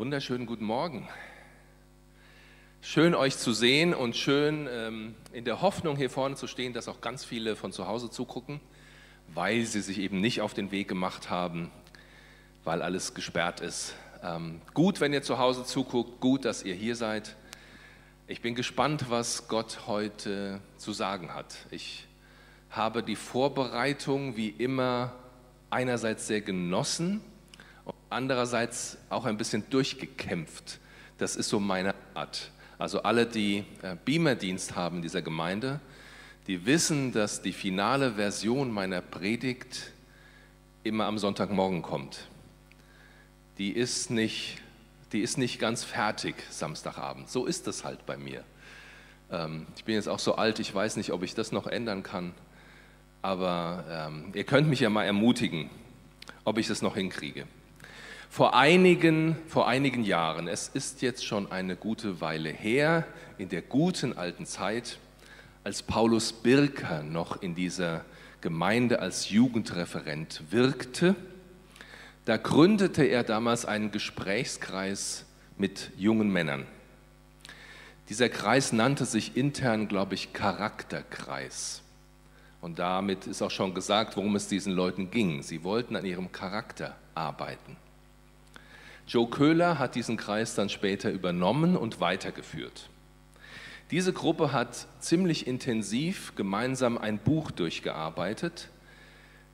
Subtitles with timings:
[0.00, 1.06] Wunderschönen guten Morgen.
[2.80, 6.88] Schön euch zu sehen und schön ähm, in der Hoffnung hier vorne zu stehen, dass
[6.88, 8.60] auch ganz viele von zu Hause zugucken,
[9.34, 11.70] weil sie sich eben nicht auf den Weg gemacht haben,
[12.64, 13.94] weil alles gesperrt ist.
[14.22, 17.36] Ähm, gut, wenn ihr zu Hause zuguckt, gut, dass ihr hier seid.
[18.26, 21.54] Ich bin gespannt, was Gott heute zu sagen hat.
[21.70, 22.06] Ich
[22.70, 25.12] habe die Vorbereitung wie immer
[25.68, 27.20] einerseits sehr genossen
[28.10, 30.78] andererseits auch ein bisschen durchgekämpft.
[31.18, 32.50] Das ist so meine Art.
[32.78, 35.80] Also alle, die äh, Beamerdienst haben in dieser Gemeinde,
[36.46, 39.92] die wissen, dass die finale Version meiner Predigt
[40.82, 42.26] immer am Sonntagmorgen kommt.
[43.58, 44.58] Die ist nicht
[45.12, 47.28] die ist nicht ganz fertig Samstagabend.
[47.28, 48.44] So ist es halt bei mir.
[49.30, 52.02] Ähm, ich bin jetzt auch so alt, ich weiß nicht, ob ich das noch ändern
[52.02, 52.32] kann.
[53.22, 55.68] Aber ähm, ihr könnt mich ja mal ermutigen,
[56.44, 57.46] ob ich das noch hinkriege.
[58.32, 63.04] Vor einigen, vor einigen Jahren, es ist jetzt schon eine gute Weile her,
[63.38, 64.98] in der guten alten Zeit,
[65.64, 68.04] als Paulus Birker noch in dieser
[68.40, 71.16] Gemeinde als Jugendreferent wirkte,
[72.24, 75.24] da gründete er damals einen Gesprächskreis
[75.58, 76.66] mit jungen Männern.
[78.08, 81.82] Dieser Kreis nannte sich intern, glaube ich, Charakterkreis.
[82.60, 85.42] Und damit ist auch schon gesagt, worum es diesen Leuten ging.
[85.42, 87.76] Sie wollten an ihrem Charakter arbeiten.
[89.10, 92.88] Joe Köhler hat diesen Kreis dann später übernommen und weitergeführt.
[93.90, 98.68] Diese Gruppe hat ziemlich intensiv gemeinsam ein Buch durchgearbeitet,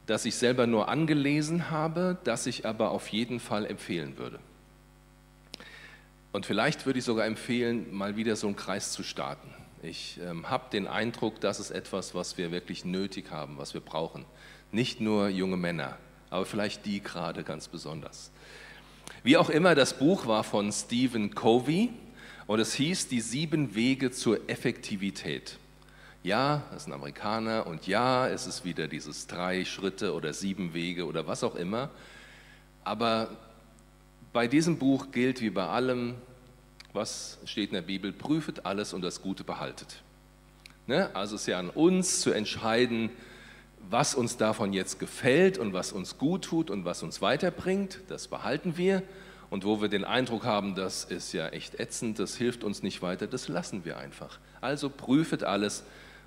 [0.04, 4.40] das ich selber nur angelesen habe, das ich aber auf jeden Fall empfehlen würde.
[6.32, 9.48] Und vielleicht würde ich sogar empfehlen, mal wieder so einen Kreis zu starten.
[9.82, 13.80] Ich ähm, habe den Eindruck, das ist etwas, was wir wirklich nötig haben, was wir
[13.80, 14.26] brauchen.
[14.70, 15.96] Nicht nur junge Männer,
[16.28, 18.30] aber vielleicht die gerade ganz besonders.
[19.26, 21.90] Wie auch immer, das Buch war von Stephen Covey
[22.46, 25.58] und es hieß Die sieben Wege zur Effektivität
[26.26, 30.74] ja, es ist ein Amerikaner und ja, es ist wieder dieses drei Schritte oder sieben
[30.74, 31.88] Wege oder was auch immer.
[32.82, 33.30] Aber
[34.32, 36.16] bei diesem Buch gilt wie bei allem,
[36.92, 40.02] was steht in der Bibel, prüfet alles und das Gute behaltet.
[40.88, 41.14] Ne?
[41.14, 43.10] Also es ist ja an uns zu entscheiden,
[43.90, 48.28] was uns davon jetzt gefällt und was uns gut tut und was uns weiterbringt, das
[48.28, 49.02] behalten wir.
[49.48, 53.00] Und wo wir den Eindruck haben, das ist ja echt ätzend, das hilft uns nicht
[53.00, 54.40] weiter, das lassen wir einfach.
[54.60, 55.84] Also prüfet alles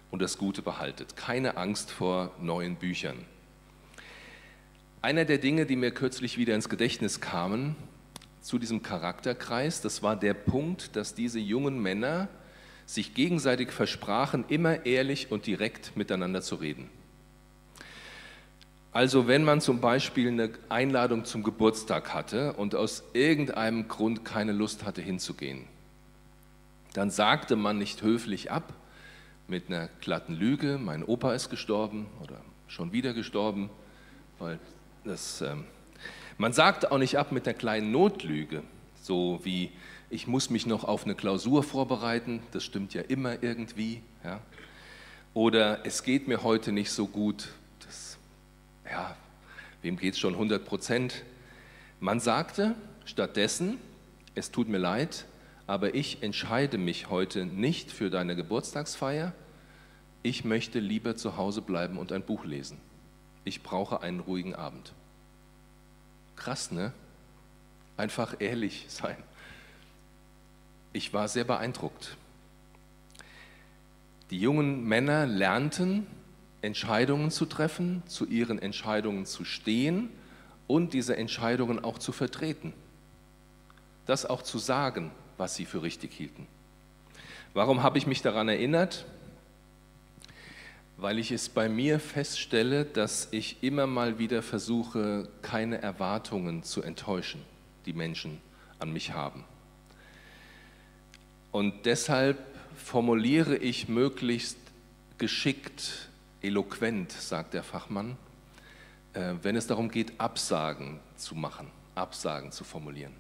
[0.10, 1.18] und das Gute behaltet.
[1.18, 3.18] Keine Angst vor neuen Büchern.
[5.02, 7.76] Einer der Dinge, die mir kürzlich wieder ins Gedächtnis kamen
[8.42, 12.30] zu diesem Charakterkreis, das war der Punkt, dass diese jungen Männer
[12.86, 16.90] sich gegenseitig versprachen, immer ehrlich und direkt miteinander zu reden.
[19.00, 24.52] Also wenn man zum Beispiel eine Einladung zum Geburtstag hatte und aus irgendeinem Grund keine
[24.52, 25.64] Lust hatte hinzugehen,
[26.92, 28.74] dann sagte man nicht höflich ab,
[29.48, 33.70] mit einer glatten Lüge, mein Opa ist gestorben oder schon wieder gestorben,
[34.38, 34.60] weil
[35.06, 35.64] das, ähm,
[36.38, 38.64] man sagt auch nicht ab mit einer kleinen Notlüge,
[39.02, 39.72] so wie
[40.10, 44.42] ich muss mich noch auf eine Klausur vorbereiten, das stimmt ja immer irgendwie, ja.
[45.34, 47.48] Oder es geht mir heute nicht so gut,
[49.82, 51.24] wem geht es schon 100 Prozent?
[52.00, 52.76] Man sagte
[53.06, 53.78] stattdessen,
[54.36, 55.26] es tut mir leid,
[55.68, 59.34] aber ich entscheide mich heute nicht für deine Geburtstagsfeier.
[60.24, 62.78] Ich möchte lieber zu Hause bleiben und ein Buch lesen.
[63.44, 64.94] Ich brauche einen ruhigen Abend.
[66.36, 66.94] Krass, ne?
[67.98, 69.18] Einfach ehrlich sein.
[70.94, 72.18] Ich war sehr beeindruckt.
[74.32, 76.08] Die jungen Männer lernten,
[76.62, 80.10] Entscheidungen zu treffen, zu ihren Entscheidungen zu stehen
[80.68, 82.74] und diese Entscheidungen auch zu vertreten.
[84.06, 86.48] Das auch zu sagen, was sie für richtig hielten.
[87.54, 89.06] Warum habe ich mich daran erinnert?
[90.98, 96.82] Weil ich es bei mir feststelle, dass ich immer mal wieder versuche, keine Erwartungen zu
[96.82, 97.42] enttäuschen,
[97.86, 98.42] die Menschen
[98.80, 99.46] an mich haben.
[101.52, 102.38] Und deshalb
[102.76, 104.58] formuliere ich möglichst
[105.18, 106.09] geschickt,
[106.42, 108.18] eloquent, sagt der Fachmann,
[109.14, 113.14] äh, wenn es darum geht, Absagen zu machen, Absagen zu formulieren.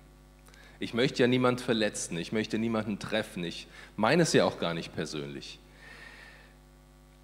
[0.80, 3.68] Ich möchte ja niemand verletzen, ich möchte niemanden treffen, ich
[3.98, 5.60] meine es ja auch gar nicht persönlich.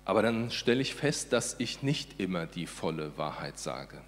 [0.04, 4.02] Aber dann stelle ich fest, dass ich nicht immer die volle Wahrheit sage.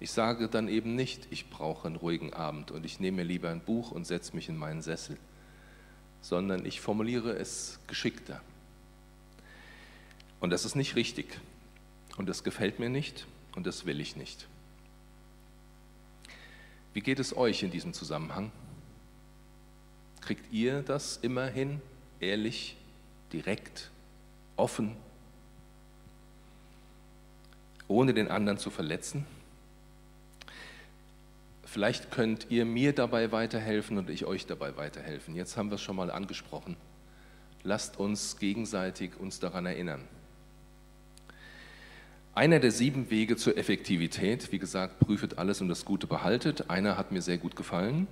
[0.00, 3.50] Ich sage dann eben nicht, ich brauche einen ruhigen Abend und ich nehme mir lieber
[3.50, 5.18] ein Buch und setze mich in meinen Sessel,
[6.22, 8.40] sondern ich formuliere es geschickter.
[10.40, 11.38] Und das ist nicht richtig.
[12.16, 14.46] Und das gefällt mir nicht und das will ich nicht.
[16.92, 18.50] Wie geht es euch in diesem Zusammenhang?
[20.20, 21.80] Kriegt ihr das immerhin
[22.18, 22.76] ehrlich,
[23.32, 23.90] direkt,
[24.56, 24.96] offen,
[27.86, 29.24] ohne den anderen zu verletzen?
[31.64, 35.36] Vielleicht könnt ihr mir dabei weiterhelfen und ich euch dabei weiterhelfen.
[35.36, 36.76] Jetzt haben wir es schon mal angesprochen.
[37.62, 40.02] Lasst uns gegenseitig uns daran erinnern.
[42.34, 46.70] Einer der sieben Wege zur Effektivität, wie gesagt, prüfet alles und das Gute behaltet.
[46.70, 48.06] Einer hat mir sehr gut gefallen.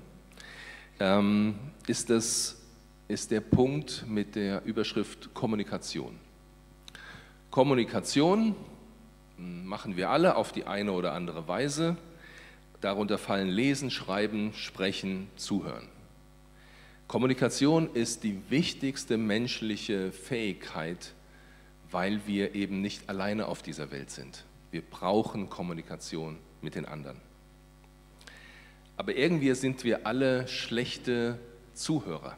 [0.98, 1.54] Ähm,
[1.86, 2.60] ist, das,
[3.08, 6.18] ist der Punkt mit der Überschrift Kommunikation.
[7.50, 8.54] Kommunikation
[9.38, 11.96] machen wir alle auf die eine oder andere Weise.
[12.80, 15.88] Darunter fallen Lesen, Schreiben, Sprechen, Zuhören.
[17.06, 21.14] Kommunikation ist die wichtigste menschliche Fähigkeit,
[21.90, 24.44] weil wir eben nicht alleine auf dieser Welt sind.
[24.70, 27.16] Wir brauchen Kommunikation mit den anderen.
[28.96, 31.38] Aber irgendwie sind wir alle schlechte
[31.72, 32.36] Zuhörer.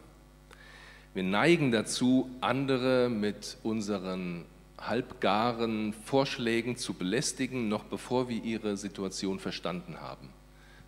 [1.15, 4.45] Wir neigen dazu, andere mit unseren
[4.79, 10.29] halbgaren Vorschlägen zu belästigen, noch bevor wir ihre Situation verstanden haben.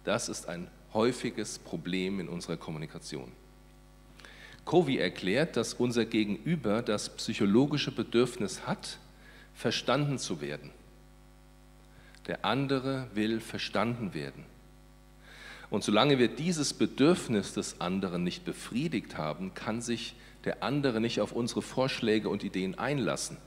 [0.04, 3.32] Das ist ein häufiges Problem in unserer Kommunikation.
[4.64, 8.98] Covey erklärt, dass unser Gegenüber das psychologische Bedürfnis hat,
[9.54, 10.70] verstanden zu werden.
[12.26, 14.44] Der andere will verstanden werden.
[15.70, 20.14] Und solange wir dieses Bedürfnis des anderen nicht befriedigt haben, kann sich
[20.44, 23.38] der andere nicht auf unsere Vorschläge und Ideen einlassen.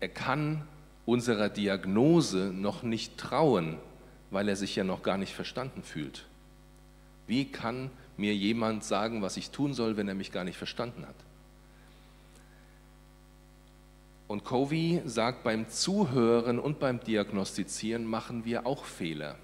[0.00, 0.62] Er kann
[1.06, 3.78] unserer Diagnose noch nicht trauen,
[4.30, 6.26] weil er sich ja noch gar nicht verstanden fühlt.
[7.26, 11.06] Wie kann mir jemand sagen, was ich tun soll, wenn er mich gar nicht verstanden
[11.06, 11.14] hat?
[14.26, 19.36] Und Covey sagt, beim Zuhören und beim Diagnostizieren machen wir auch Fehler.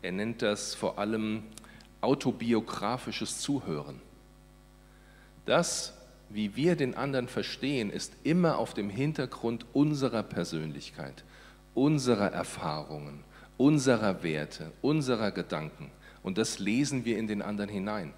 [0.00, 1.42] Er nennt das vor allem
[2.00, 4.00] autobiografisches Zuhören.
[5.44, 5.94] Das,
[6.28, 11.24] wie wir den anderen verstehen, ist immer auf dem Hintergrund unserer Persönlichkeit,
[11.74, 13.24] unserer Erfahrungen,
[13.56, 15.90] unserer Werte, unserer Gedanken.
[16.22, 18.12] Und das lesen wir in den anderen hinein.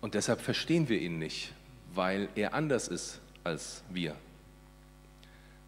[0.00, 1.52] Und deshalb verstehen wir ihn nicht,
[1.94, 4.14] weil er anders ist als wir.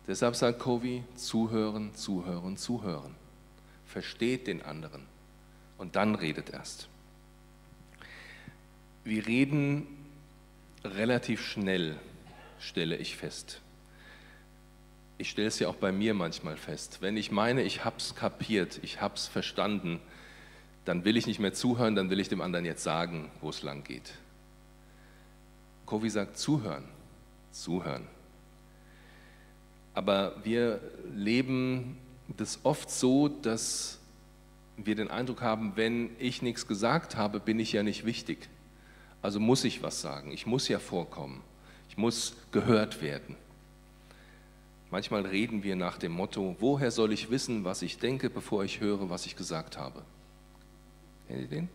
[0.07, 3.15] Deshalb sagt Covey, zuhören, zuhören, zuhören.
[3.87, 5.03] Versteht den anderen
[5.79, 6.89] und dann redet erst.
[9.03, 9.87] Wir reden
[10.85, 11.97] relativ schnell,
[12.59, 13.61] stelle ich fest
[15.21, 18.15] ich stelle es ja auch bei mir manchmal fest, wenn ich meine, ich habe es
[18.15, 20.01] kapiert, ich habe es verstanden,
[20.87, 23.63] dann will ich nicht mehr zuhören, dann will ich dem anderen jetzt sagen, wo es
[23.63, 24.15] lang geht.
[25.85, 26.85] Covey sagt, zuhören,
[27.53, 28.07] zuhören.
[29.93, 30.81] Aber wir
[31.15, 33.99] leben das oft so, dass
[34.79, 38.49] wir den Eindruck haben, wenn ich nichts gesagt habe, bin ich ja nicht wichtig.
[39.21, 41.43] Also muss ich was sagen, ich muss ja vorkommen,
[41.91, 43.37] ich muss gehört werden.
[44.91, 48.81] Manchmal reden wir nach dem Motto, woher soll ich wissen, was ich denke, bevor ich
[48.81, 50.03] höre, was ich gesagt habe?
[51.29, 51.69] Kennt ihr den?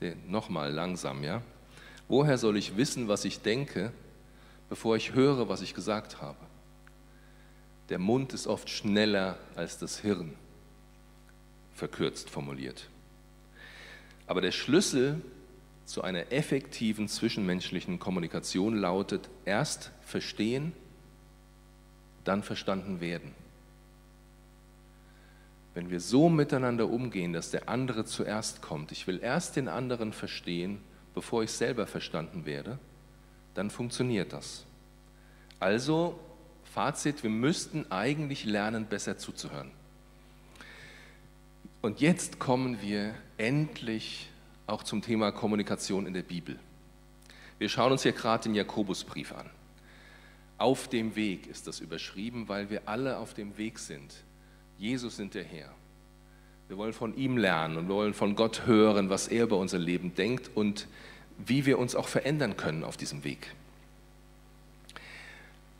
[0.00, 1.42] den Nochmal langsam, ja?
[2.08, 3.92] Woher soll ich wissen, was ich denke,
[4.68, 6.38] bevor ich höre, was ich gesagt habe?
[7.88, 10.34] Der Mund ist oft schneller als das Hirn,
[11.72, 12.88] verkürzt formuliert.
[14.26, 15.20] Aber der Schlüssel
[15.84, 20.72] zu einer effektiven zwischenmenschlichen Kommunikation lautet erst verstehen,
[22.24, 23.34] dann verstanden werden.
[25.74, 30.12] Wenn wir so miteinander umgehen, dass der andere zuerst kommt, ich will erst den anderen
[30.12, 30.80] verstehen,
[31.14, 32.78] bevor ich selber verstanden werde,
[33.54, 34.64] dann funktioniert das.
[35.60, 36.18] Also,
[36.72, 39.70] Fazit, wir müssten eigentlich lernen, besser zuzuhören.
[41.82, 44.30] Und jetzt kommen wir endlich
[44.66, 46.58] auch zum Thema Kommunikation in der Bibel.
[47.58, 49.50] Wir schauen uns hier gerade den Jakobusbrief an.
[50.58, 54.14] Auf dem Weg ist das überschrieben, weil wir alle auf dem Weg sind.
[54.78, 55.70] Jesus sind der Herr.
[56.68, 59.78] Wir wollen von ihm lernen und wir wollen von Gott hören, was er über unser
[59.78, 60.86] Leben denkt und
[61.38, 63.54] wie wir uns auch verändern können auf diesem Weg.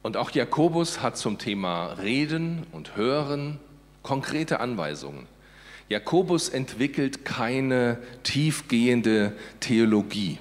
[0.02, 3.58] Und auch Jakobus hat zum Thema Reden und Hören
[4.02, 5.26] konkrete Anweisungen.
[5.88, 10.38] Jakobus entwickelt keine tiefgehende Theologie.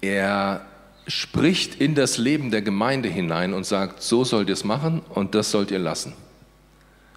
[0.00, 0.66] Er
[1.06, 5.34] spricht in das Leben der Gemeinde hinein und sagt, so sollt ihr es machen und
[5.34, 6.12] das sollt ihr lassen.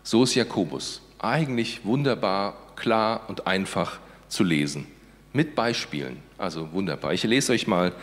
[0.04, 1.02] So ist Jakobus.
[1.20, 4.88] Eigentlich wunderbar, klar und einfach zu lesen.
[5.32, 6.18] Mit Beispielen.
[6.38, 7.13] Also wunderbar.
[7.13, 7.94] Ich lese euch mal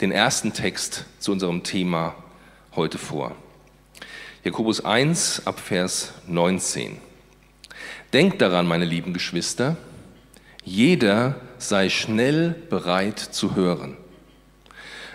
[0.00, 2.14] den ersten Text zu unserem Thema
[2.74, 3.36] heute vor.
[4.42, 6.98] Jakobus 1 ab Vers 19.
[8.12, 9.76] Denkt daran, meine lieben Geschwister,
[10.64, 13.96] jeder sei schnell bereit zu hören,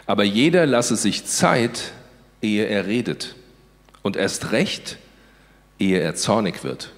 [0.09, 1.91] aber jeder lasse sich Zeit,
[2.41, 3.35] ehe er redet,
[4.01, 4.97] und erst recht,
[5.77, 6.91] ehe er zornig wird.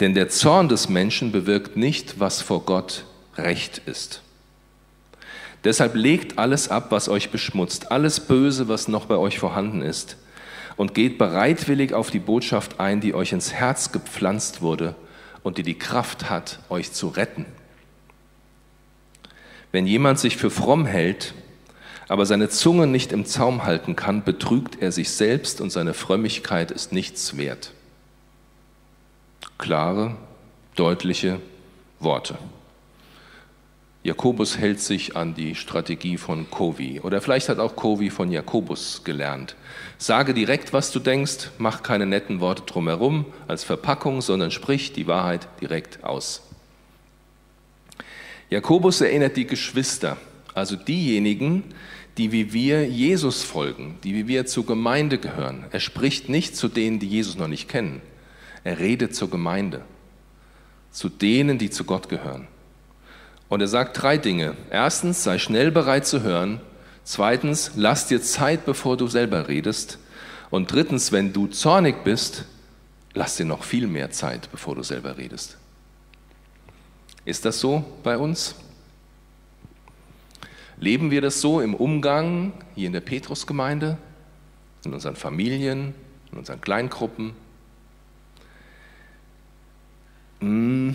[0.00, 3.04] Denn der Zorn des Menschen bewirkt nicht, was vor Gott
[3.36, 4.22] recht ist.
[5.62, 10.16] Deshalb legt alles ab, was euch beschmutzt, alles Böse, was noch bei euch vorhanden ist,
[10.76, 14.96] und geht bereitwillig auf die Botschaft ein, die euch ins Herz gepflanzt wurde
[15.44, 17.46] und die die Kraft hat, euch zu retten.
[19.70, 21.34] Wenn jemand sich für fromm hält,
[22.08, 26.70] aber seine Zunge nicht im Zaum halten kann, betrügt er sich selbst und seine Frömmigkeit
[26.70, 27.72] ist nichts wert.
[29.58, 30.16] Klare,
[30.74, 31.40] deutliche
[32.00, 32.38] Worte.
[34.04, 37.00] Jakobus hält sich an die Strategie von Kovi.
[37.00, 39.56] Oder vielleicht hat auch Kovi von Jakobus gelernt.
[39.98, 45.08] Sage direkt, was du denkst, mach keine netten Worte drumherum als Verpackung, sondern sprich die
[45.08, 46.42] Wahrheit direkt aus.
[48.48, 50.16] Jakobus erinnert die Geschwister,
[50.54, 51.64] also diejenigen,
[52.18, 55.64] die wie wir Jesus folgen, die wie wir zur Gemeinde gehören.
[55.70, 58.02] Er spricht nicht zu denen, die Jesus noch nicht kennen.
[58.64, 59.82] Er redet zur Gemeinde,
[60.90, 62.48] zu denen, die zu Gott gehören.
[63.48, 64.56] Und er sagt drei Dinge.
[64.70, 66.60] Erstens, sei schnell bereit zu hören.
[67.04, 69.98] Zweitens, lass dir Zeit, bevor du selber redest.
[70.50, 72.44] Und drittens, wenn du zornig bist,
[73.14, 75.56] lass dir noch viel mehr Zeit, bevor du selber redest.
[77.24, 78.54] Ist das so bei uns?
[80.80, 83.98] Leben wir das so im Umgang hier in der Petrusgemeinde,
[84.84, 85.94] in unseren Familien,
[86.32, 87.32] in unseren Kleingruppen?
[90.40, 90.94] Hm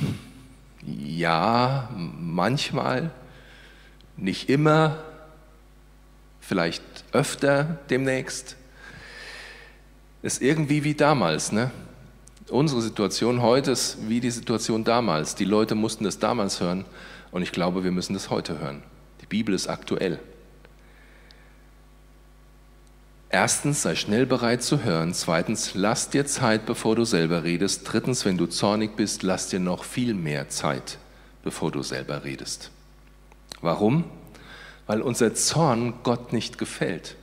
[0.85, 3.11] ja, manchmal,
[4.17, 4.97] nicht immer,
[6.39, 8.57] vielleicht öfter demnächst.
[10.21, 11.71] Ist irgendwie wie damals, ne?
[12.49, 15.35] Unsere Situation heute ist wie die Situation damals.
[15.35, 16.85] Die Leute mussten das damals hören
[17.31, 18.83] und ich glaube, wir müssen das heute hören.
[19.23, 20.19] Die Bibel ist aktuell.
[23.29, 25.13] Erstens, sei schnell bereit zu hören.
[25.13, 27.81] Zweitens, lass dir Zeit, bevor du selber redest.
[27.85, 30.97] Drittens, wenn du zornig bist, lass dir noch viel mehr Zeit,
[31.41, 32.69] bevor du selber redest.
[33.61, 34.03] Warum?
[34.87, 37.15] Weil unser Zorn Gott nicht gefällt.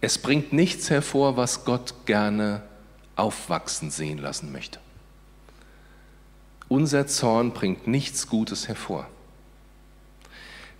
[0.00, 2.62] Es bringt nichts hervor, was Gott gerne
[3.16, 4.78] aufwachsen sehen lassen möchte.
[6.68, 9.08] Unser Zorn bringt nichts Gutes hervor.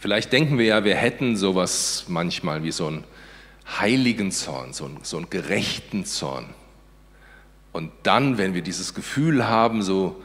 [0.01, 3.05] Vielleicht denken wir ja, wir hätten sowas manchmal wie so ein
[3.79, 6.47] heiligen Zorn, so einen, so einen gerechten Zorn.
[7.73, 10.23] Und dann, wenn wir dieses Gefühl haben, so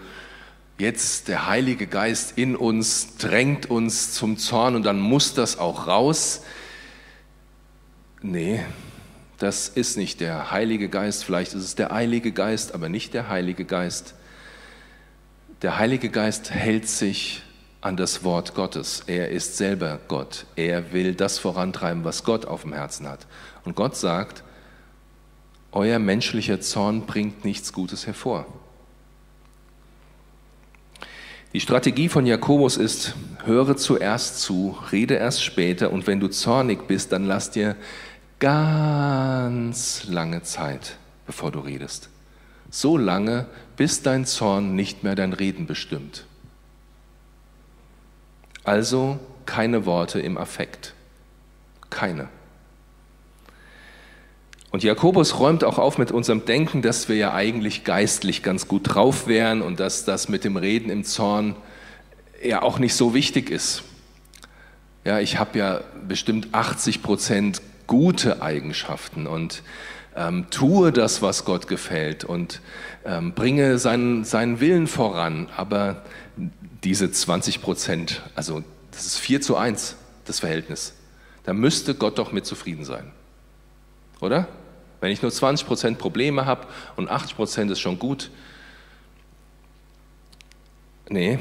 [0.77, 5.87] jetzt der Heilige Geist in uns drängt uns zum Zorn und dann muss das auch
[5.87, 6.43] raus.
[8.21, 8.63] Nee,
[9.39, 13.27] das ist nicht der Heilige Geist, vielleicht ist es der Heilige Geist, aber nicht der
[13.27, 14.15] Heilige Geist.
[15.63, 17.41] Der Heilige Geist hält sich
[17.85, 19.03] an das Wort Gottes.
[19.05, 20.47] Er ist selber Gott.
[20.55, 23.27] Er will das vorantreiben, was Gott auf dem Herzen hat.
[23.63, 24.43] Und Gott sagt,
[25.71, 28.47] euer menschlicher Zorn bringt nichts Gutes hervor.
[31.53, 33.13] Die Strategie von Jakobus ist,
[33.43, 37.75] höre zuerst zu, rede erst später und wenn du zornig bist, dann lass dir
[38.39, 42.09] ganz lange Zeit, bevor du redest.
[42.71, 43.45] So lange,
[43.77, 46.25] bis dein Zorn nicht mehr dein Reden bestimmt.
[48.65, 50.93] Also keine Worte im Affekt.
[51.89, 52.27] Keine.
[54.71, 58.81] Und Jakobus räumt auch auf mit unserem Denken, dass wir ja eigentlich geistlich ganz gut
[58.83, 61.55] drauf wären und dass das mit dem Reden im Zorn
[62.43, 63.83] ja auch nicht so wichtig ist.
[65.05, 69.63] Ja, ich habe ja bestimmt 80 Prozent gute Eigenschaften und
[70.15, 72.59] ähm, tue das, was Gott gefällt und
[73.05, 75.47] ähm, bringe seinen, seinen Willen voran.
[75.55, 76.03] Aber
[76.85, 80.93] diese 20 Prozent, also das ist 4 zu 1, das Verhältnis.
[81.43, 83.11] Da müsste Gott doch mit zufrieden sein.
[84.21, 84.47] Oder?
[85.01, 88.29] Wenn ich nur 20 Prozent Probleme habe und 80 Prozent ist schon gut.
[91.09, 91.39] Nee,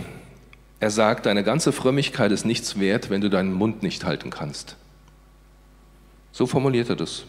[0.80, 4.76] er sagt, deine ganze Frömmigkeit ist nichts wert, wenn du deinen Mund nicht halten kannst.
[6.32, 7.24] So formuliert er das.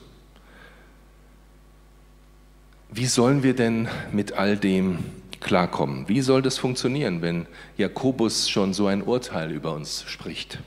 [2.89, 4.99] Wie sollen wir denn mit all dem
[5.45, 6.09] klarkommen.
[6.09, 7.45] Wie soll das funktionieren, wenn
[7.77, 10.59] Jakobus schon so ein Urteil über uns spricht?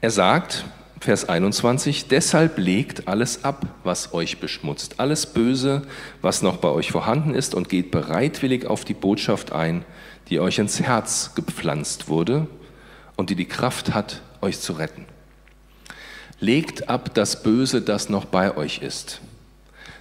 [0.00, 0.64] Er sagt,
[1.00, 5.82] Vers 21, deshalb legt alles ab, was euch beschmutzt, alles Böse,
[6.20, 9.84] was noch bei euch vorhanden ist, und geht bereitwillig auf die Botschaft ein,
[10.28, 12.48] die euch ins Herz gepflanzt wurde
[13.16, 15.06] und die die Kraft hat, euch zu retten.
[16.40, 19.20] Legt ab das Böse, das noch bei euch ist.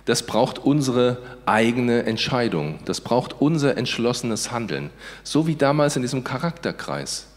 [0.05, 2.79] Das braucht unsere eigene Entscheidung.
[2.86, 4.89] Das braucht unser entschlossenes Handeln.
[5.24, 7.27] So wie damals in diesem Charakterkreis.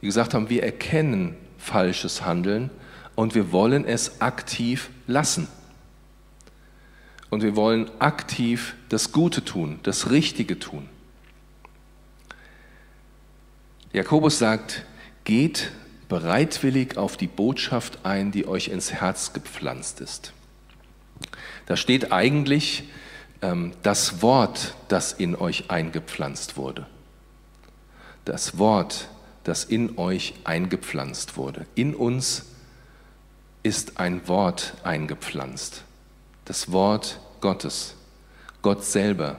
[0.00, 2.70] Die gesagt haben, wir erkennen falsches Handeln
[3.16, 5.48] und wir wollen es aktiv lassen.
[7.28, 10.88] Und wir wollen aktiv das Gute tun, das Richtige tun.
[13.92, 14.84] Jakobus sagt,
[15.24, 15.70] geht
[16.08, 20.32] bereitwillig auf die Botschaft ein, die euch ins Herz gepflanzt ist.
[21.70, 22.82] Da steht eigentlich
[23.42, 26.84] ähm, das Wort, das in euch eingepflanzt wurde.
[28.24, 29.06] Das Wort,
[29.44, 31.66] das in euch eingepflanzt wurde.
[31.76, 32.46] In uns
[33.62, 35.84] ist ein Wort eingepflanzt.
[36.44, 37.94] Das Wort Gottes.
[38.62, 39.38] Gott selber.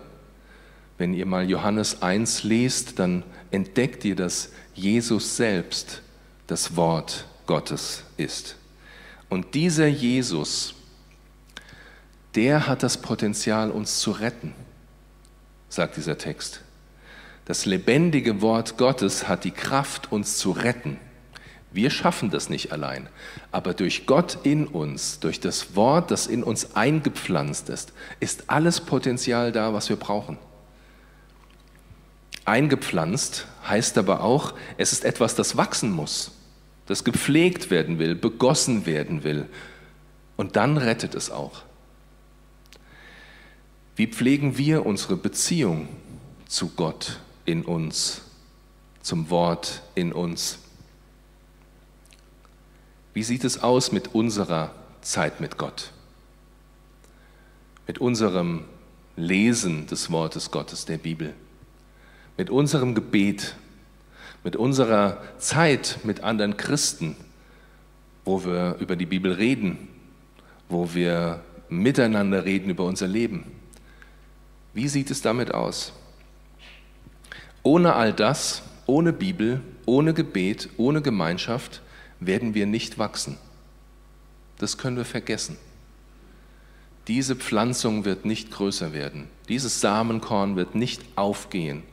[0.97, 6.01] Wenn ihr mal Johannes 1 lest, dann entdeckt ihr, dass Jesus selbst
[6.47, 8.55] das Wort Gottes ist.
[9.27, 10.75] Und dieser Jesus,
[12.35, 14.53] der hat das Potenzial, uns zu retten,
[15.69, 16.61] sagt dieser Text.
[17.45, 20.97] Das lebendige Wort Gottes hat die Kraft, uns zu retten.
[21.73, 23.07] Wir schaffen das nicht allein,
[23.51, 28.81] aber durch Gott in uns, durch das Wort, das in uns eingepflanzt ist, ist alles
[28.81, 30.37] Potenzial da, was wir brauchen.
[32.43, 36.31] Eingepflanzt heißt aber auch, es ist etwas, das wachsen muss,
[36.87, 39.45] das gepflegt werden will, begossen werden will.
[40.35, 41.63] Und dann rettet es auch.
[44.01, 45.87] Wie pflegen wir unsere Beziehung
[46.47, 48.23] zu Gott in uns,
[49.03, 50.57] zum Wort in uns?
[53.13, 55.91] Wie sieht es aus mit unserer Zeit mit Gott?
[57.85, 58.63] Mit unserem
[59.17, 61.35] Lesen des Wortes Gottes, der Bibel?
[62.37, 63.55] Mit unserem Gebet?
[64.43, 67.15] Mit unserer Zeit mit anderen Christen,
[68.25, 69.89] wo wir über die Bibel reden,
[70.69, 73.60] wo wir miteinander reden über unser Leben?
[74.73, 75.93] Wie sieht es damit aus?
[77.63, 81.81] Ohne all das, ohne Bibel, ohne Gebet, ohne Gemeinschaft
[82.19, 83.37] werden wir nicht wachsen.
[84.57, 85.57] Das können wir vergessen.
[87.07, 89.27] Diese Pflanzung wird nicht größer werden.
[89.49, 91.83] Dieses Samenkorn wird nicht aufgehen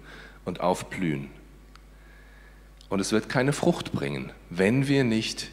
[0.45, 1.31] und aufblühen.
[2.88, 5.51] Und es wird keine Frucht bringen, wenn wir nicht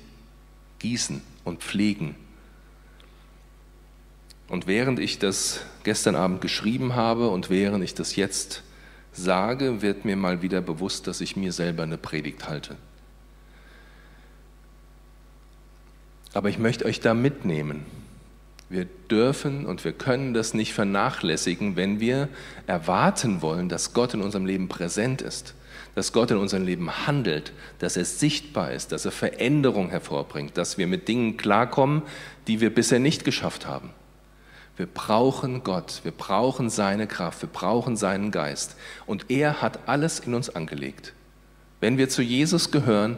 [0.80, 2.16] gießen und pflegen
[4.48, 8.64] und während ich das gestern Abend geschrieben habe und während ich das jetzt
[9.12, 12.76] sage, wird mir mal wieder bewusst, dass ich mir selber eine Predigt halte.
[16.34, 17.86] Aber ich möchte euch da mitnehmen.
[18.68, 22.30] Wir dürfen und wir können das nicht vernachlässigen, wenn wir
[22.68, 25.54] erwarten wollen, dass Gott in unserem Leben präsent ist,
[25.94, 30.78] dass Gott in unserem Leben handelt, dass er sichtbar ist, dass er Veränderung hervorbringt, dass
[30.78, 32.02] wir mit Dingen klarkommen,
[32.48, 33.92] die wir bisher nicht geschafft haben.
[34.78, 38.76] Wir brauchen Gott, wir brauchen seine Kraft, wir brauchen seinen Geist.
[39.06, 41.14] Und er hat alles in uns angelegt.
[41.80, 43.18] Wenn wir zu Jesus gehören,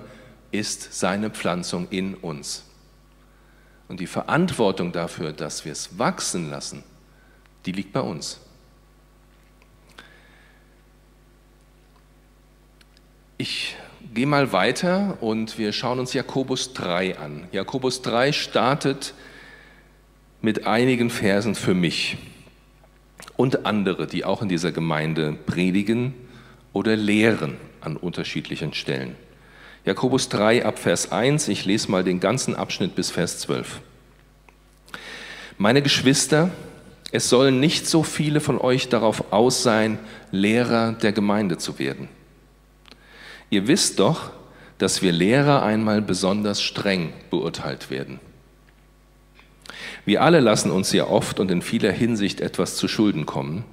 [0.51, 2.63] ist seine Pflanzung in uns.
[3.87, 6.83] Und die Verantwortung dafür, dass wir es wachsen lassen,
[7.65, 8.39] die liegt bei uns.
[13.37, 13.75] Ich
[14.13, 17.47] gehe mal weiter und wir schauen uns Jakobus 3 an.
[17.51, 19.13] Jakobus 3 startet
[20.41, 22.17] mit einigen Versen für mich
[23.35, 26.13] und andere, die auch in dieser Gemeinde predigen
[26.73, 29.15] oder lehren an unterschiedlichen Stellen.
[29.85, 33.79] Jakobus 3 ab Vers 1, ich lese mal den ganzen Abschnitt bis Vers 12.
[35.57, 36.51] Meine Geschwister,
[37.11, 39.97] es sollen nicht so viele von euch darauf aus sein,
[40.31, 42.09] Lehrer der Gemeinde zu werden.
[43.49, 44.31] Ihr wisst doch,
[44.77, 48.19] dass wir Lehrer einmal besonders streng beurteilt werden.
[50.05, 53.63] Wir alle lassen uns ja oft und in vieler Hinsicht etwas zu Schulden kommen,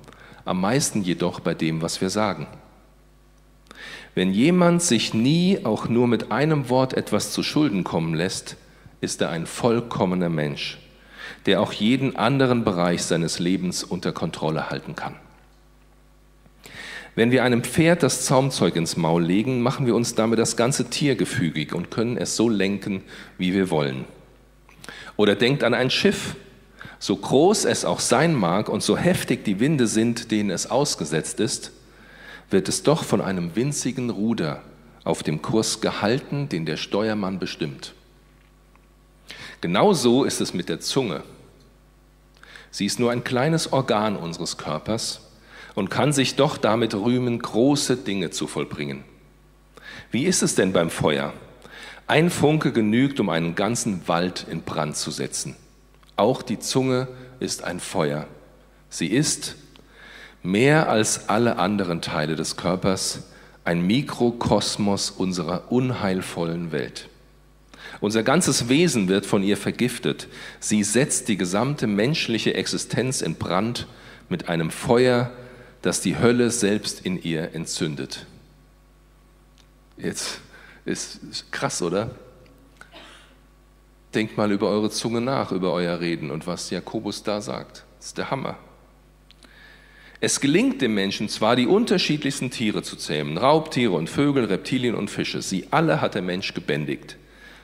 [0.44, 2.46] am meisten jedoch bei dem, was wir sagen.
[4.14, 8.56] Wenn jemand sich nie auch nur mit einem Wort etwas zu Schulden kommen lässt,
[9.00, 10.78] ist er ein vollkommener Mensch,
[11.46, 15.16] der auch jeden anderen Bereich seines Lebens unter Kontrolle halten kann.
[17.16, 20.90] Wenn wir einem Pferd das Zaumzeug ins Maul legen, machen wir uns damit das ganze
[20.90, 23.02] Tier gefügig und können es so lenken,
[23.38, 24.04] wie wir wollen.
[25.16, 26.36] Oder denkt an ein Schiff.
[26.98, 31.40] So groß es auch sein mag und so heftig die Winde sind, denen es ausgesetzt
[31.40, 31.72] ist,
[32.50, 34.62] wird es doch von einem winzigen Ruder
[35.04, 37.94] auf dem Kurs gehalten, den der Steuermann bestimmt.
[39.60, 41.22] Genauso ist es mit der Zunge.
[42.70, 45.20] Sie ist nur ein kleines Organ unseres Körpers
[45.74, 49.04] und kann sich doch damit rühmen, große Dinge zu vollbringen.
[50.10, 51.32] Wie ist es denn beim Feuer?
[52.06, 55.56] Ein Funke genügt, um einen ganzen Wald in Brand zu setzen.
[56.16, 57.08] Auch die Zunge
[57.40, 58.26] ist ein Feuer.
[58.90, 59.56] Sie ist
[60.42, 63.24] mehr als alle anderen Teile des Körpers
[63.64, 67.08] ein Mikrokosmos unserer unheilvollen Welt.
[68.00, 70.28] Unser ganzes Wesen wird von ihr vergiftet.
[70.60, 73.86] Sie setzt die gesamte menschliche Existenz in Brand
[74.28, 75.32] mit einem Feuer,
[75.80, 78.26] das die Hölle selbst in ihr entzündet.
[79.96, 80.40] Jetzt
[80.84, 82.10] ist krass, oder?
[84.14, 87.84] Denkt mal über eure Zunge nach, über euer Reden und was Jakobus da sagt.
[87.98, 88.58] Das ist der Hammer.
[90.20, 95.10] Es gelingt dem Menschen zwar, die unterschiedlichsten Tiere zu zähmen, Raubtiere und Vögel, Reptilien und
[95.10, 97.16] Fische, sie alle hat der Mensch gebändigt.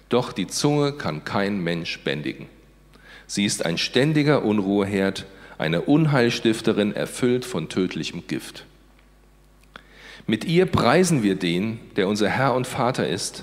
[0.09, 2.47] Doch die Zunge kann kein Mensch bändigen.
[3.27, 8.67] Sie ist ein ständiger Unruheherd, eine Unheilstifterin erfüllt von tödlichem Gift.
[10.31, 13.43] Mit ihr preisen wir den, der unser Herr und Vater ist,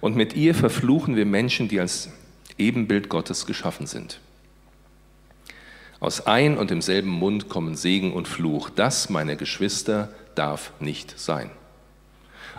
[0.00, 2.10] und mit ihr verfluchen wir Menschen, die als
[2.58, 4.18] Ebenbild Gottes geschaffen sind.
[6.00, 8.68] Aus ein und demselben Mund kommen Segen und Fluch.
[8.68, 11.52] Das, meine Geschwister, darf nicht sein.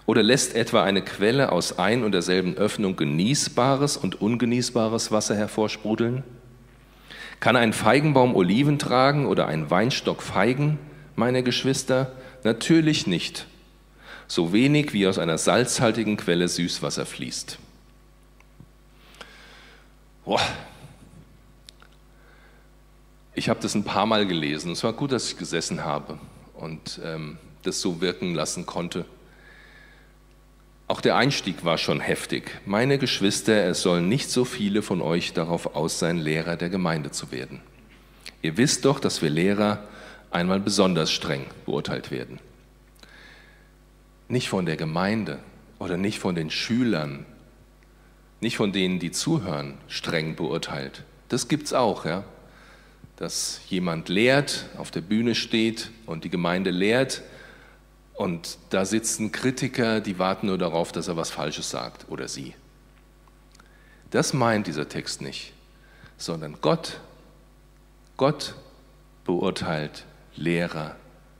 [0.05, 6.23] Oder lässt etwa eine Quelle aus ein und derselben Öffnung genießbares und ungenießbares Wasser hervorsprudeln?
[7.41, 10.79] Kann ein Feigenbaum Oliven tragen oder ein Weinstock Feigen,
[11.17, 12.13] meine Geschwister?
[12.43, 13.47] Natürlich nicht.
[14.27, 17.57] So wenig wie aus einer salzhaltigen Quelle Süßwasser fließt.
[20.25, 20.41] Boah,
[23.35, 24.71] ich habe das ein paar Mal gelesen.
[24.71, 26.19] Es war gut, dass ich gesessen habe
[26.53, 29.05] und ähm, das so wirken lassen konnte.
[30.87, 32.59] Auch der Einstieg war schon heftig.
[32.65, 37.11] Meine Geschwister, es sollen nicht so viele von euch darauf aus sein, Lehrer der Gemeinde
[37.11, 37.61] zu werden.
[38.41, 39.87] Ihr wisst doch, dass wir Lehrer
[40.33, 42.39] einmal besonders streng beurteilt werden.
[44.27, 45.39] Nicht von der Gemeinde
[45.79, 47.25] oder nicht von den Schülern,
[48.41, 51.03] nicht von denen, die zuhören, streng beurteilt.
[51.29, 52.23] Das gibt es auch, ja
[53.15, 57.21] dass jemand lehrt, auf der Bühne steht und die Gemeinde lehrt
[58.15, 62.53] und da sitzen Kritiker, die warten nur darauf, dass er was Falsches sagt oder sie.
[64.11, 65.53] Das meint dieser Text nicht,
[66.17, 66.99] sondern Gott,
[68.17, 68.55] Gott
[69.25, 70.95] beurteilt Lehrer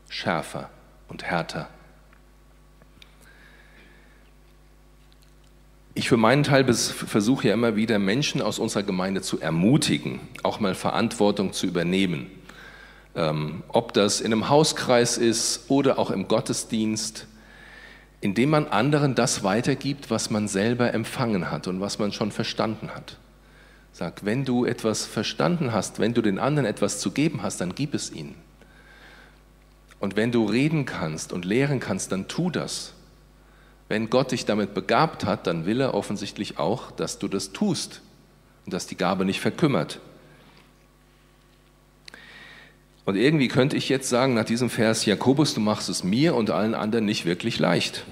[0.09, 0.69] schärfer
[1.07, 1.69] und härter
[5.95, 10.59] Ich für meinen Teil versuche ja immer wieder, Menschen aus unserer Gemeinde zu ermutigen, auch
[10.59, 12.31] mal Verantwortung zu übernehmen.
[13.15, 17.27] Ähm, ob das in einem Hauskreis ist oder auch im Gottesdienst,
[18.21, 22.89] indem man anderen das weitergibt, was man selber empfangen hat und was man schon verstanden
[22.95, 23.17] hat.
[23.91, 27.75] Sag, wenn du etwas verstanden hast, wenn du den anderen etwas zu geben hast, dann
[27.75, 28.33] gib es ihnen.
[30.03, 32.91] Und wenn du reden kannst und lehren kannst, dann tu das.
[33.87, 38.01] Wenn Gott dich damit begabt hat, dann will er offensichtlich auch, dass du das tust
[38.65, 40.01] und dass die Gabe nicht verkümmert.
[43.05, 46.49] Und irgendwie könnte ich jetzt sagen, nach diesem Vers, Jakobus, du machst es mir und
[46.49, 48.03] allen anderen nicht wirklich leicht.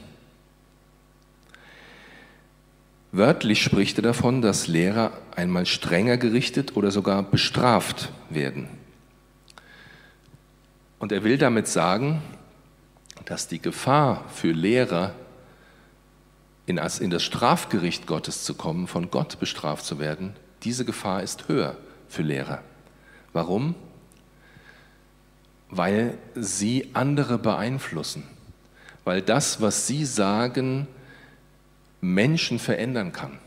[3.11, 8.80] Wörtlich spricht er davon, dass Lehrer einmal strenger gerichtet oder sogar bestraft werden.
[11.01, 12.21] Und er will damit sagen,
[13.25, 15.15] dass die Gefahr für Lehrer
[16.67, 21.75] in das, Strafgericht Gottes zu kommen, von Gott bestraft zu werden, diese Gefahr ist höher
[22.07, 22.61] für Lehrer.
[23.33, 23.73] Warum?
[25.71, 28.23] Weil sie andere beeinflussen,
[29.03, 30.87] weil das, was sie sagen,
[31.99, 33.39] Menschen verändern kann.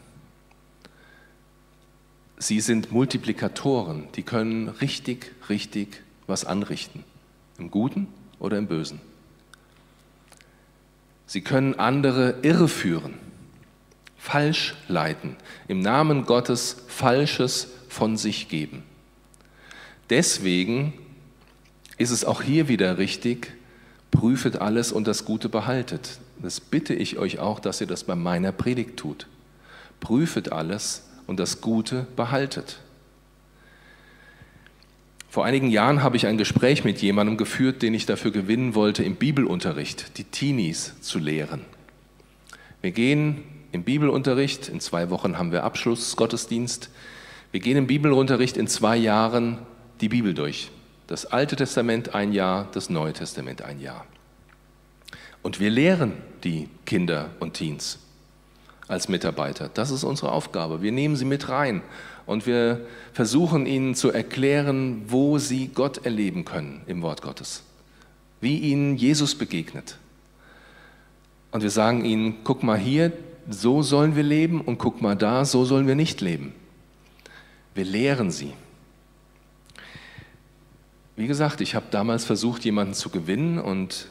[2.36, 7.04] Sie sind Multiplikatoren, die können richtig, richtig was anrichten,
[7.58, 9.00] im Guten oder im Bösen.
[11.26, 13.14] Sie können andere irreführen,
[14.16, 15.36] falsch leiten,
[15.68, 18.82] im Namen Gottes Falsches von sich geben.
[20.10, 20.92] Deswegen
[21.96, 23.54] ist es auch hier wieder richtig,
[24.10, 26.18] prüfet alles und das Gute behaltet.
[26.42, 29.26] Das bitte ich euch auch, dass ihr das bei meiner Predigt tut.
[30.00, 32.80] Prüfet alles und das Gute behaltet.
[35.34, 39.02] Vor einigen Jahren habe ich ein Gespräch mit jemandem geführt, den ich dafür gewinnen wollte,
[39.02, 41.62] im Bibelunterricht die Teenies zu lehren.
[42.82, 43.42] Wir gehen
[43.72, 46.88] im Bibelunterricht, in zwei Wochen haben wir Abschlussgottesdienst,
[47.50, 49.58] wir gehen im Bibelunterricht in zwei Jahren
[50.00, 50.70] die Bibel durch.
[51.08, 54.06] Das Alte Testament ein Jahr, das Neue Testament ein Jahr.
[55.42, 56.12] Und wir lehren
[56.44, 57.98] die Kinder und Teens
[58.86, 59.68] als Mitarbeiter.
[59.74, 60.80] Das ist unsere Aufgabe.
[60.80, 61.82] Wir nehmen sie mit rein
[62.26, 67.62] und wir versuchen ihnen zu erklären, wo sie Gott erleben können im Wort Gottes,
[68.40, 69.98] wie ihnen Jesus begegnet.
[71.50, 73.12] Und wir sagen ihnen, guck mal hier,
[73.48, 76.52] so sollen wir leben und guck mal da, so sollen wir nicht leben.
[77.74, 78.52] Wir lehren sie.
[81.16, 84.08] Wie gesagt, ich habe damals versucht, jemanden zu gewinnen und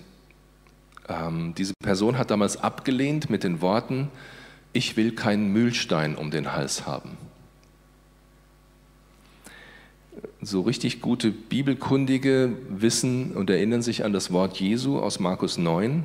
[1.09, 4.09] ähm, diese Person hat damals abgelehnt mit den Worten,
[4.71, 7.17] ich will keinen Mühlstein um den Hals haben.
[10.45, 16.03] So richtig gute Bibelkundige wissen und erinnern sich an das Wort Jesu aus Markus 9.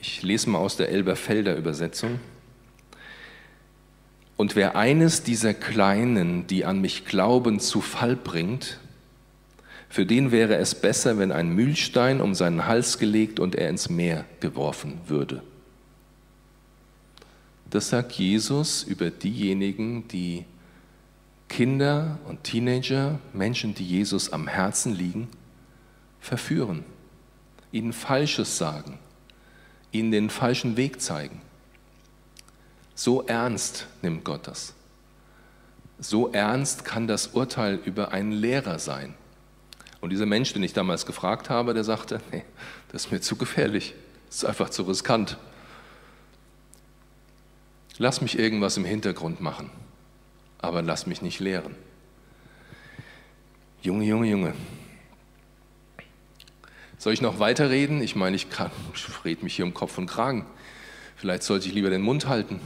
[0.00, 2.20] Ich lese mal aus der Elberfelder Übersetzung.
[4.38, 8.80] Und wer eines dieser Kleinen, die an mich glauben, zu Fall bringt,
[9.90, 13.90] für den wäre es besser, wenn ein Mühlstein um seinen Hals gelegt und er ins
[13.90, 15.42] Meer geworfen würde.
[17.68, 20.46] Das sagt Jesus über diejenigen, die
[21.48, 25.28] Kinder und Teenager, Menschen, die Jesus am Herzen liegen,
[26.20, 26.84] verführen,
[27.70, 28.98] ihnen Falsches sagen,
[29.92, 31.40] ihnen den falschen Weg zeigen.
[32.94, 34.74] So ernst nimmt Gott das.
[35.98, 39.14] So ernst kann das Urteil über einen Lehrer sein.
[40.00, 42.44] Und dieser Mensch, den ich damals gefragt habe, der sagte, nee,
[42.92, 43.94] das ist mir zu gefährlich,
[44.26, 45.38] das ist einfach zu riskant.
[47.96, 49.70] Lass mich irgendwas im Hintergrund machen,
[50.64, 51.74] aber lass mich nicht lehren.
[53.82, 54.54] Junge, Junge, Junge.
[56.98, 58.02] Soll ich noch weiterreden?
[58.02, 60.46] Ich meine, ich, kann, ich rede mich hier um Kopf und Kragen.
[61.16, 62.60] Vielleicht sollte ich lieber den Mund halten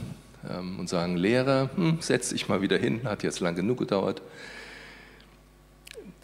[0.49, 4.21] ähm, und sagen, Lehrer, hm, setz dich mal wieder hin, hat jetzt lang genug gedauert.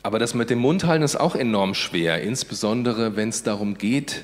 [0.03, 4.23] Aber das mit dem Mund halten ist auch enorm schwer, insbesondere wenn es darum geht,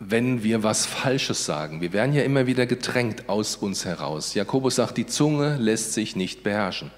[0.00, 1.82] wenn wir was Falsches sagen.
[1.82, 4.32] Wir werden ja immer wieder gedrängt aus uns heraus.
[4.32, 6.90] Jakobus sagt, die Zunge lässt sich nicht beherrschen.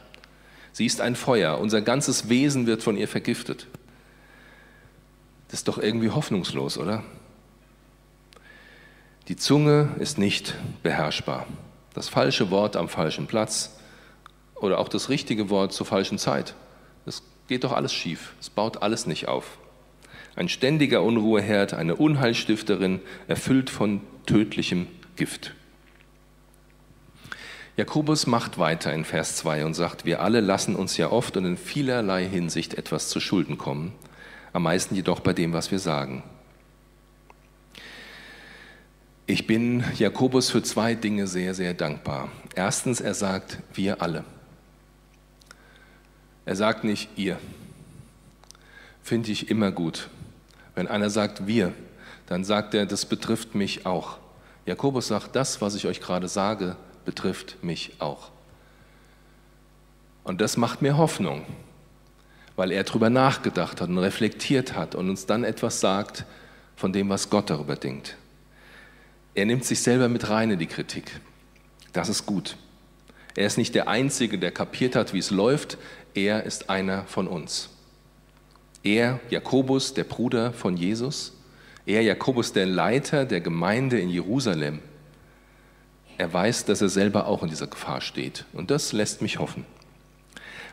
[0.72, 3.66] Sie ist ein Feuer, unser ganzes Wesen wird von ihr vergiftet.
[5.48, 7.02] Das ist doch irgendwie hoffnungslos, oder?
[9.26, 11.46] Die Zunge ist nicht beherrschbar.
[11.94, 13.76] Das falsche Wort am falschen Platz
[14.54, 16.54] oder auch das richtige Wort zur falschen Zeit.
[17.04, 18.34] Das geht doch alles schief.
[18.40, 19.58] Es baut alles nicht auf.
[20.34, 25.54] Ein ständiger Unruheherd, eine Unheilstifterin, erfüllt von tödlichem Gift.
[27.76, 31.44] Jakobus macht weiter in Vers 2 und sagt, wir alle lassen uns ja oft und
[31.44, 33.92] in vielerlei Hinsicht etwas zu Schulden kommen,
[34.52, 36.22] am meisten jedoch bei dem, was wir sagen.
[39.26, 42.28] Ich bin Jakobus für zwei Dinge sehr, sehr dankbar.
[42.54, 44.24] Erstens, er sagt, wir alle.
[46.44, 47.38] Er sagt nicht ihr.
[49.02, 50.10] Finde ich immer gut.
[50.74, 51.72] Wenn einer sagt wir,
[52.26, 54.18] dann sagt er, das betrifft mich auch.
[54.64, 58.30] Jakobus sagt, das, was ich euch gerade sage, betrifft mich auch.
[60.24, 61.44] Und das macht mir Hoffnung,
[62.54, 66.24] weil er darüber nachgedacht hat und reflektiert hat und uns dann etwas sagt
[66.76, 68.16] von dem, was Gott darüber denkt.
[69.34, 71.20] Er nimmt sich selber mit rein in die Kritik.
[71.92, 72.56] Das ist gut.
[73.34, 75.78] Er ist nicht der Einzige, der kapiert hat, wie es läuft.
[76.14, 77.70] Er ist einer von uns.
[78.82, 81.32] Er, Jakobus, der Bruder von Jesus.
[81.86, 84.80] Er, Jakobus, der Leiter der Gemeinde in Jerusalem.
[86.18, 88.44] Er weiß, dass er selber auch in dieser Gefahr steht.
[88.52, 89.64] Und das lässt mich hoffen.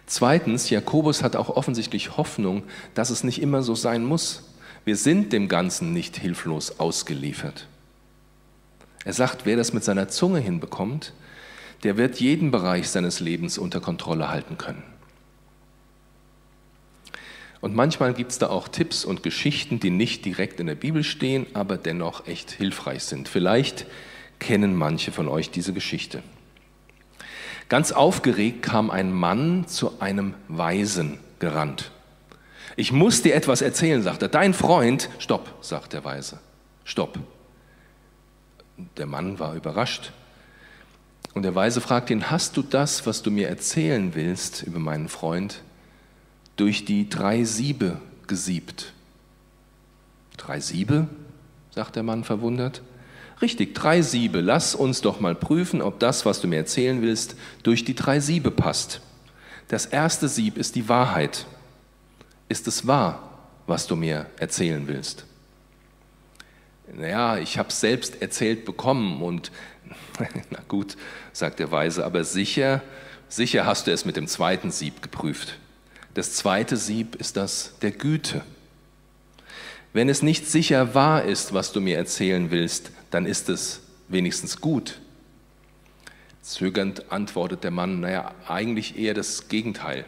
[0.06, 2.64] Zweitens, Jakobus hat auch offensichtlich Hoffnung,
[2.96, 4.44] dass es nicht immer so sein muss.
[4.84, 7.68] Wir sind dem Ganzen nicht hilflos ausgeliefert.
[9.06, 11.14] Er sagt, wer das mit seiner Zunge hinbekommt,
[11.84, 14.84] der wird jeden Bereich seines Lebens unter Kontrolle halten können.
[17.62, 21.04] Und manchmal gibt es da auch Tipps und Geschichten, die nicht direkt in der Bibel
[21.04, 23.28] stehen, aber dennoch echt hilfreich sind.
[23.28, 23.86] Vielleicht
[24.40, 26.24] kennen manche von euch diese Geschichte.
[27.68, 31.92] Ganz aufgeregt kam ein Mann zu einem Weisen gerannt.
[32.78, 34.30] Ich muss dir etwas erzählen, sagt er.
[34.30, 36.40] Dein Freund, stopp, sagt der Weise.
[36.86, 37.20] Stopp.
[38.98, 40.14] Der Mann war überrascht.
[41.34, 45.10] Und der Weise fragt ihn, hast du das, was du mir erzählen willst über meinen
[45.10, 45.62] Freund,
[46.60, 48.94] durch die drei Siebe gesiebt?
[50.38, 51.08] Drei Siebe?
[51.72, 52.82] sagt der Mann verwundert.
[53.42, 54.42] Richtig, drei Siebe.
[54.42, 58.20] Lass uns doch mal prüfen, ob das, was du mir erzählen willst, durch die drei
[58.20, 59.02] Siebe passt.
[59.70, 61.46] Das erste Sieb ist die Wahrheit.
[62.50, 65.26] Ist es wahr, was du mir erzählen willst?
[66.92, 69.52] naja, ich habe es selbst erzählt bekommen und
[70.50, 70.98] na gut,
[71.34, 72.82] sagt der Weise, aber sicher,
[73.28, 75.58] sicher hast du es mit dem zweiten Sieb geprüft.
[76.20, 78.42] Das zweite Sieb ist das der Güte.
[79.94, 83.80] Wenn es nicht sicher wahr ist, was du mir erzählen willst, dann ist es
[84.10, 85.00] wenigstens gut.
[86.42, 90.04] Zögernd antwortet der Mann, naja, eigentlich eher das Gegenteil.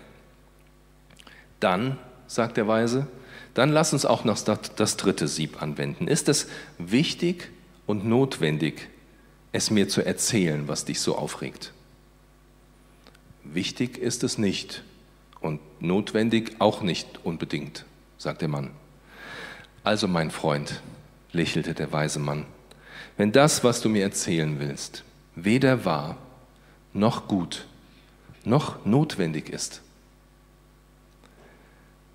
[1.62, 1.98] Dann,
[2.28, 3.08] sagt der Weise,
[3.54, 6.10] dann lass uns auch noch das dritte Sieb anwenden.
[6.10, 6.48] Ist es
[6.78, 7.52] wichtig
[7.88, 8.90] und notwendig,
[9.54, 11.72] es mir zu erzählen, was dich so aufregt?
[13.46, 14.84] Wichtig ist es nicht
[15.42, 17.86] und notwendig auch nicht unbedingt,
[18.18, 18.72] sagt der Mann.
[19.84, 20.82] Also mein Freund,
[21.34, 22.46] lächelte der weise Mann,
[23.18, 25.04] wenn das, was du mir erzählen willst,
[25.36, 26.18] weder wahr
[26.94, 27.66] noch gut
[28.44, 29.82] noch notwendig ist,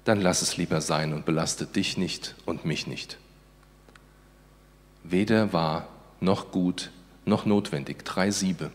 [0.04, 3.18] dann lass es lieber sein und belaste dich nicht und mich nicht.
[5.02, 5.88] Weder wahr
[6.20, 6.90] noch gut
[7.24, 8.04] noch notwendig.
[8.04, 8.70] Drei Siebe.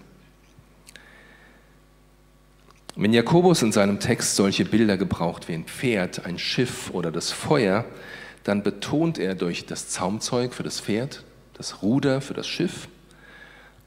[2.96, 7.32] Wenn Jakobus in seinem Text solche Bilder gebraucht wie ein Pferd, ein Schiff oder das
[7.32, 7.86] Feuer,
[8.44, 11.24] dann betont er durch das Zaumzeug für das Pferd,
[11.54, 12.90] das Ruder für das Schiff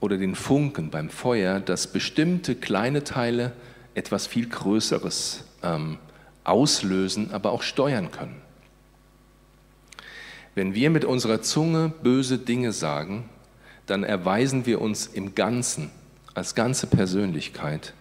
[0.01, 3.53] oder den Funken beim Feuer, dass bestimmte kleine Teile
[3.95, 5.99] etwas viel Größeres ähm,
[6.45, 8.41] auslösen, aber auch steuern können.
[10.55, 13.29] Wenn wir mit unserer Zunge böse Dinge sagen,
[13.87, 15.91] dann erweisen wir uns im Ganzen,
[16.33, 17.93] als ganze Persönlichkeit,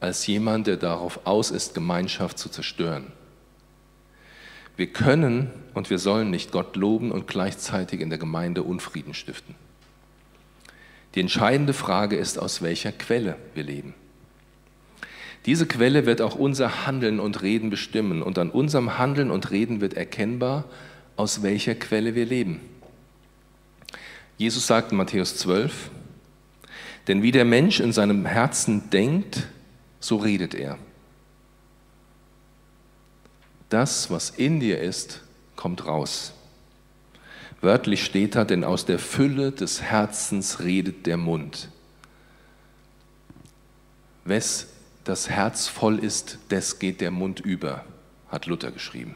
[0.00, 3.12] als jemand, der darauf aus ist, Gemeinschaft zu zerstören.
[4.76, 9.54] Wir können und wir sollen nicht Gott loben und gleichzeitig in der Gemeinde Unfrieden stiften.
[11.14, 13.94] Die entscheidende Frage ist, aus welcher Quelle wir leben.
[15.46, 19.80] Diese Quelle wird auch unser Handeln und Reden bestimmen und an unserem Handeln und Reden
[19.80, 20.64] wird erkennbar,
[21.16, 22.60] aus welcher Quelle wir leben.
[24.38, 25.90] Jesus sagt in Matthäus 12,
[27.08, 29.48] denn wie der Mensch in seinem Herzen denkt,
[30.00, 30.78] so redet er.
[33.68, 35.22] Das, was in dir ist,
[35.54, 36.32] kommt raus.
[37.60, 41.68] Wörtlich steht da, denn aus der Fülle des Herzens redet der Mund.
[44.24, 44.66] Wes
[45.04, 47.84] das Herz voll ist, des geht der Mund über,
[48.28, 49.14] hat Luther geschrieben.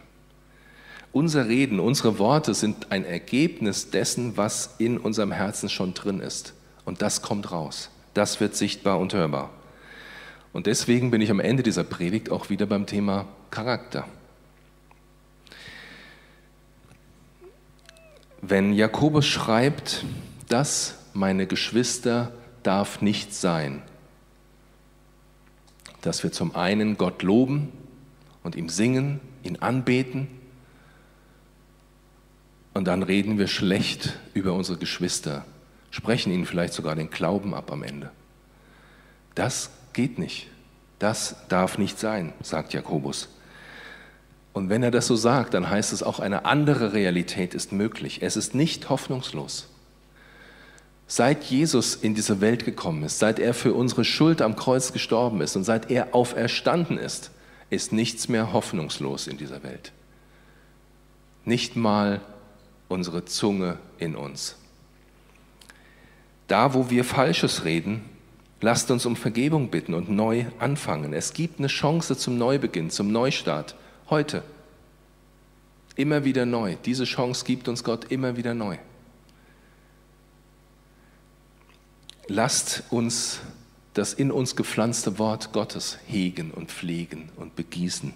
[1.13, 6.55] Unser Reden, unsere Worte sind ein Ergebnis dessen, was in unserem Herzen schon drin ist.
[6.85, 7.91] Und das kommt raus.
[8.15, 9.51] Das wird sichtbar und hörbar.
[10.55, 14.07] Und deswegen bin ich am Ende dieser Predigt auch wieder beim Thema Charakter.
[18.41, 20.05] Wenn Jakobus schreibt,
[20.49, 23.83] das, meine Geschwister, darf nicht sein,
[26.03, 27.73] dass wir zum einen Gott loben
[28.45, 30.29] und ihm singen, ihn anbeten
[32.75, 35.45] und dann reden wir schlecht über unsere Geschwister,
[35.91, 38.13] sprechen ihnen vielleicht sogar den Glauben ab am Ende.
[39.35, 40.49] Das geht nicht.
[40.99, 43.29] Das darf nicht sein, sagt Jakobus.
[44.53, 48.23] Und wenn er das so sagt, dann heißt es auch, eine andere Realität ist möglich.
[48.23, 49.69] Es ist nicht hoffnungslos.
[51.07, 55.41] Seit Jesus in diese Welt gekommen ist, seit er für unsere Schuld am Kreuz gestorben
[55.41, 57.31] ist und seit er auferstanden ist,
[57.69, 59.93] ist nichts mehr hoffnungslos in dieser Welt.
[61.45, 62.21] Nicht mal
[62.89, 64.57] unsere Zunge in uns.
[66.47, 68.09] Da, wo wir Falsches reden,
[68.65, 71.13] lasst uns um Vergebung bitten und neu anfangen.
[71.13, 73.77] Es gibt eine Chance zum Neubeginn, zum Neustart,
[74.09, 74.43] heute.
[75.97, 76.77] Immer wieder neu.
[76.85, 78.79] Diese Chance gibt uns Gott immer wieder neu.
[82.27, 83.41] Lasst uns
[83.93, 88.15] das in uns gepflanzte Wort Gottes hegen und pflegen und begießen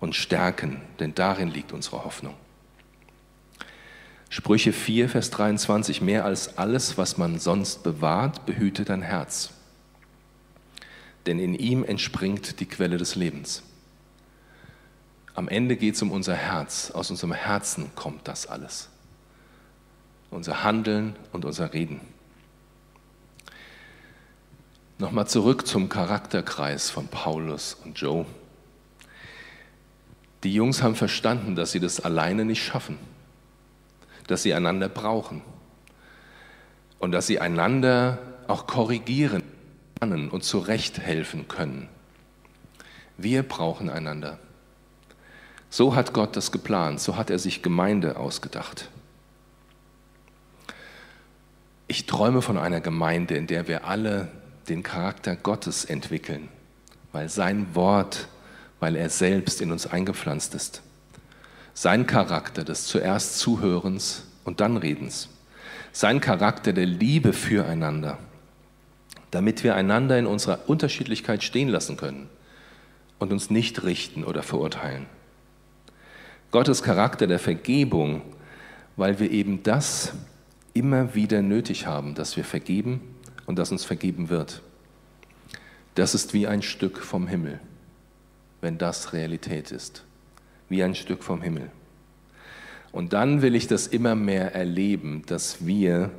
[0.00, 2.34] und stärken, denn darin liegt unsere Hoffnung.
[4.30, 9.50] Sprüche 4, Vers 23, mehr als alles, was man sonst bewahrt, behüte dein Herz,
[11.26, 13.62] denn in ihm entspringt die Quelle des Lebens.
[15.34, 18.88] Am Ende geht es um unser Herz, aus unserem Herzen kommt das alles,
[20.30, 22.00] unser Handeln und unser Reden.
[24.98, 28.24] Nochmal zurück zum Charakterkreis von Paulus und Joe.
[30.42, 32.98] Die Jungs haben verstanden, dass sie das alleine nicht schaffen,
[34.26, 35.42] dass sie einander brauchen
[36.98, 39.42] und dass sie einander auch korrigieren
[40.00, 41.88] und zurecht helfen können.
[43.16, 44.38] Wir brauchen einander.
[45.70, 48.90] So hat Gott das geplant, so hat er sich Gemeinde ausgedacht.
[51.88, 54.28] Ich träume von einer Gemeinde, in der wir alle
[54.68, 56.48] den Charakter Gottes entwickeln,
[57.12, 58.28] weil sein Wort,
[58.80, 60.82] weil er selbst in uns eingepflanzt ist.
[61.72, 65.28] Sein Charakter des zuerst Zuhörens und dann Redens.
[65.92, 68.18] Sein Charakter der Liebe füreinander,
[69.36, 72.30] damit wir einander in unserer Unterschiedlichkeit stehen lassen können
[73.18, 75.04] und uns nicht richten oder verurteilen.
[76.52, 78.22] Gottes Charakter der Vergebung,
[78.96, 80.14] weil wir eben das
[80.72, 83.02] immer wieder nötig haben, dass wir vergeben
[83.44, 84.62] und das uns vergeben wird.
[85.96, 87.60] Das ist wie ein Stück vom Himmel,
[88.62, 90.02] wenn das Realität ist.
[90.70, 91.70] wie ein Stück vom Himmel.
[92.90, 96.10] Und dann will ich das immer mehr erleben, dass wir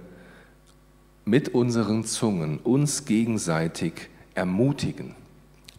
[1.27, 5.13] mit unseren Zungen uns gegenseitig ermutigen,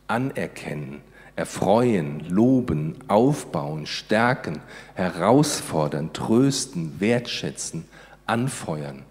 [0.07, 1.01] anerkennen,
[1.36, 4.61] erfreuen, loben, aufbauen, stärken,
[4.94, 7.86] herausfordern, trösten, wertschätzen,
[8.26, 9.05] anfeuern.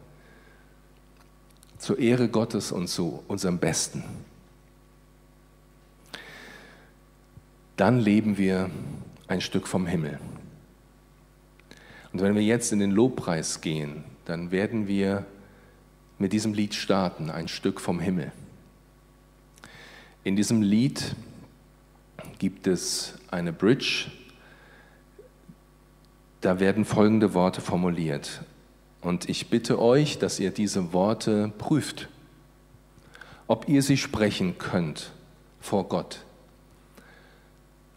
[1.80, 4.04] Zur Ehre Gottes und zu unserem Besten.
[7.78, 8.70] Dann leben wir
[9.28, 10.20] ein Stück vom Himmel.
[12.14, 15.26] Und wenn wir jetzt in den Lobpreis gehen, dann werden wir
[16.20, 18.32] mit diesem Lied starten, ein Stück vom Himmel.
[20.24, 21.16] In diesem Lied
[22.40, 24.12] gibt es eine Bridge,
[26.42, 28.44] da werden folgende Worte formuliert.
[29.02, 32.10] Und ich bitte euch, dass ihr diese Worte prüft,
[33.48, 35.12] ob ihr sie sprechen könnt
[35.62, 36.20] vor Gott,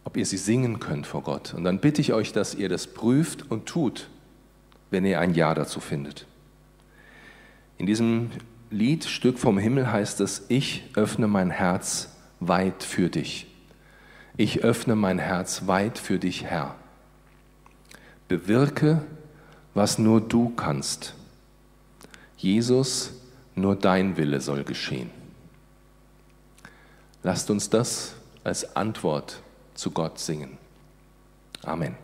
[0.04, 1.54] ob ihr sie singen könnt vor Gott.
[1.54, 4.08] Und dann bitte ich euch, dass ihr das prüft und tut,
[4.90, 6.26] wenn ihr ein Ja dazu findet.
[7.80, 8.30] In diesem
[8.68, 13.46] Lied Stück vom Himmel heißt es, ich öffne mein Herz weit für dich.
[14.36, 16.74] Ich öffne mein Herz weit für dich, Herr.
[18.28, 19.00] Bewirke,
[19.72, 21.14] was nur du kannst.
[22.36, 23.14] Jesus,
[23.54, 25.08] nur dein Wille soll geschehen.
[27.22, 28.12] Lasst uns das
[28.44, 29.40] als Antwort
[29.72, 30.58] zu Gott singen.
[31.62, 31.96] Amen.